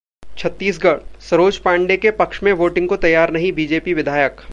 [0.37, 4.41] छत्तीसगढ़: सरोज पांडेय के पक्ष में वोटिंग को तैयार नहीं बीजेपी विधायक